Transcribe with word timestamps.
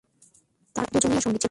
তারা 0.75 0.87
দুজনেই 0.93 1.09
অপেরা 1.09 1.23
সঙ্গীতশিল্পী। 1.25 1.39